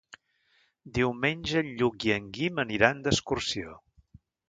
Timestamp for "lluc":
1.83-2.09